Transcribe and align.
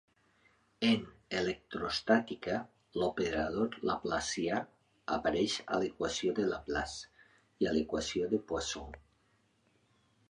En 0.91 1.03
electroestàtica, 1.41 2.55
l'operador 3.01 3.77
laplacià 3.89 4.63
apareix 5.19 5.59
a 5.77 5.81
l'equació 5.85 6.35
de 6.41 6.49
Laplace 6.49 7.31
i 7.65 7.69
a 7.69 7.77
l'equació 7.79 8.33
de 8.35 8.43
Poisson. 8.55 8.99